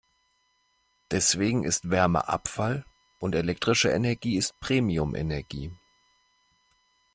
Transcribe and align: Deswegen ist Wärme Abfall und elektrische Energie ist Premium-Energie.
Deswegen 1.11 1.63
ist 1.63 1.91
Wärme 1.91 2.27
Abfall 2.27 2.85
und 3.19 3.35
elektrische 3.35 3.91
Energie 3.91 4.35
ist 4.35 4.59
Premium-Energie. 4.59 5.71